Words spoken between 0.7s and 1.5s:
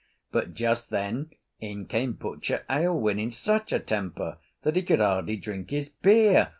then